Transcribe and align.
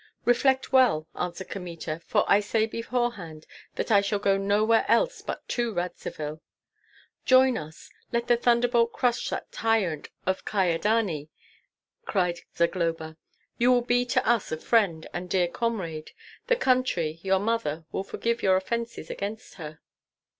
"Reflect 0.25 0.73
well," 0.73 1.07
answered 1.13 1.49
Kmita, 1.49 2.01
"for 2.03 2.25
I 2.27 2.39
say 2.39 2.65
beforehand 2.65 3.45
that 3.75 3.91
I 3.91 4.01
shall 4.01 4.17
go 4.17 4.35
nowhere 4.35 4.83
else 4.87 5.21
but 5.21 5.47
to 5.49 5.71
Radzivill." 5.71 6.41
"Join 7.23 7.55
us; 7.55 7.91
let 8.11 8.25
the 8.25 8.35
thunderbolt 8.35 8.93
crush 8.93 9.29
that 9.29 9.51
tyrant 9.51 10.09
of 10.25 10.43
Kyedani!" 10.43 11.29
cried 12.03 12.39
Zagloba. 12.57 13.15
"You 13.59 13.71
will 13.71 13.83
be 13.83 14.03
to 14.07 14.27
us 14.27 14.51
a 14.51 14.57
friend 14.57 15.05
and 15.13 15.29
dear 15.29 15.47
comrade; 15.47 16.13
the 16.47 16.55
country, 16.55 17.19
your 17.21 17.37
mother, 17.37 17.85
will 17.91 18.03
forgive 18.03 18.41
your 18.41 18.55
offences 18.55 19.11
against 19.11 19.53
her." 19.61 19.81